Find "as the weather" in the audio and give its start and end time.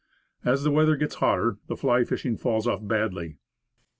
0.43-0.95